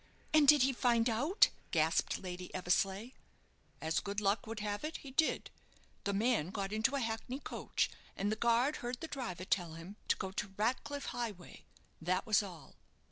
"And 0.33 0.47
did 0.47 0.63
he 0.63 0.73
find 0.73 1.07
out?" 1.07 1.49
gasped 1.69 2.17
Lady 2.17 2.51
Eversleigh. 2.55 3.09
"As 3.79 3.99
good 3.99 4.19
luck 4.19 4.47
would 4.47 4.59
have 4.59 4.83
it, 4.83 4.97
he 4.97 5.11
did. 5.11 5.51
The 6.05 6.11
man 6.13 6.49
got 6.49 6.73
into 6.73 6.95
a 6.95 6.99
hackney 6.99 7.37
coach, 7.37 7.87
and 8.17 8.31
the 8.31 8.35
guard 8.35 8.77
heard 8.77 8.99
the 8.99 9.07
driver 9.07 9.45
tell 9.45 9.73
him 9.75 9.97
to 10.07 10.15
go 10.15 10.31
to 10.31 10.55
Ratcliff 10.57 11.05
Highway 11.13 11.65
that 12.01 12.25
was 12.25 12.41
all." 12.41 12.73